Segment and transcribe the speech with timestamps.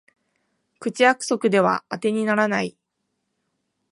[0.79, 2.75] 口約束ではあてにならない